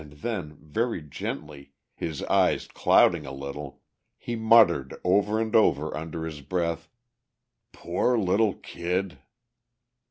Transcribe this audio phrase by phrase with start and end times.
[0.01, 3.83] And then, very gently, his eyes clouding a little,
[4.17, 6.89] he muttered over and over, under his breath:
[7.71, 9.19] "Poor little kid!"